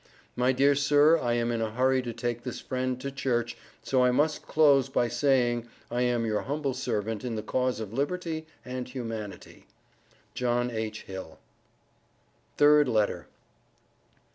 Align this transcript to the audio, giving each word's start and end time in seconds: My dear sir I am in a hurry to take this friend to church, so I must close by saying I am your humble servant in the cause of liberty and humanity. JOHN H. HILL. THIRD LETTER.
My 0.35 0.51
dear 0.51 0.73
sir 0.73 1.19
I 1.19 1.33
am 1.33 1.51
in 1.51 1.61
a 1.61 1.69
hurry 1.69 2.01
to 2.01 2.11
take 2.11 2.41
this 2.41 2.59
friend 2.59 2.99
to 3.01 3.11
church, 3.11 3.55
so 3.83 4.03
I 4.03 4.09
must 4.09 4.47
close 4.47 4.89
by 4.89 5.07
saying 5.07 5.67
I 5.91 6.01
am 6.01 6.25
your 6.25 6.41
humble 6.41 6.73
servant 6.73 7.23
in 7.23 7.35
the 7.35 7.43
cause 7.43 7.79
of 7.79 7.93
liberty 7.93 8.47
and 8.65 8.89
humanity. 8.89 9.67
JOHN 10.33 10.71
H. 10.71 11.03
HILL. 11.03 11.37
THIRD 12.57 12.87
LETTER. 12.89 13.27